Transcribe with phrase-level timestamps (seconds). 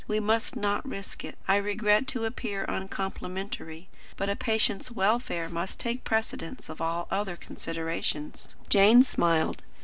[0.07, 1.37] We must not risk it.
[1.47, 7.35] I regret to appear uncomplimentary, but a patient's welfare must take precedence of all other
[7.35, 9.61] considerations." Jane smiled.